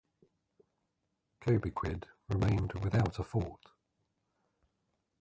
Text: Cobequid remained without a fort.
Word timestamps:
Cobequid 1.41 2.05
remained 2.27 2.73
without 2.83 3.19
a 3.19 3.23
fort. 3.23 3.63